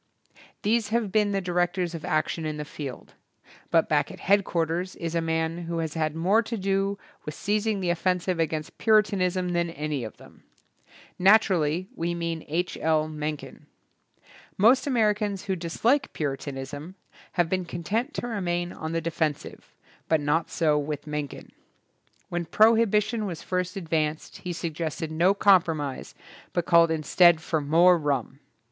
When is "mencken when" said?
21.05-22.45